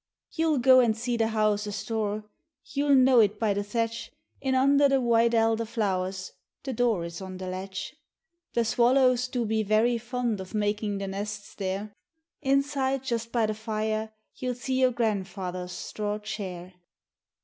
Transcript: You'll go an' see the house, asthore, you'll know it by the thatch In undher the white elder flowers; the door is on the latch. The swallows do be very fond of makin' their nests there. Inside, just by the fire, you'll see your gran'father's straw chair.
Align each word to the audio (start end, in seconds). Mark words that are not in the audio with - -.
You'll 0.31 0.57
go 0.57 0.79
an' 0.81 0.95
see 0.95 1.15
the 1.15 1.27
house, 1.27 1.67
asthore, 1.67 2.23
you'll 2.65 2.95
know 2.95 3.19
it 3.19 3.37
by 3.37 3.53
the 3.53 3.63
thatch 3.63 4.11
In 4.41 4.55
undher 4.55 4.89
the 4.89 4.99
white 4.99 5.35
elder 5.35 5.63
flowers; 5.63 6.31
the 6.63 6.73
door 6.73 7.03
is 7.05 7.21
on 7.21 7.37
the 7.37 7.45
latch. 7.45 7.93
The 8.53 8.65
swallows 8.65 9.27
do 9.27 9.45
be 9.45 9.61
very 9.61 9.99
fond 9.99 10.41
of 10.41 10.55
makin' 10.55 10.97
their 10.97 11.07
nests 11.09 11.53
there. 11.53 11.93
Inside, 12.41 13.03
just 13.03 13.31
by 13.31 13.45
the 13.45 13.53
fire, 13.53 14.11
you'll 14.33 14.55
see 14.55 14.79
your 14.81 14.91
gran'father's 14.91 15.71
straw 15.73 16.17
chair. 16.17 16.73